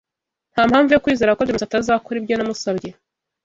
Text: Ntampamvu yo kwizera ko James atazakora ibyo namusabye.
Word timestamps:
Ntampamvu 0.53 0.89
yo 0.91 1.01
kwizera 1.03 1.35
ko 1.37 1.41
James 1.47 1.65
atazakora 1.67 2.19
ibyo 2.19 2.35
namusabye. 2.35 2.89